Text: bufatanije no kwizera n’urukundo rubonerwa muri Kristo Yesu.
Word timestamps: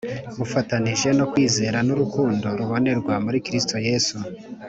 bufatanije 0.37 1.07
no 1.17 1.25
kwizera 1.31 1.77
n’urukundo 1.87 2.47
rubonerwa 2.59 3.13
muri 3.25 3.37
Kristo 3.45 3.75
Yesu. 3.87 4.17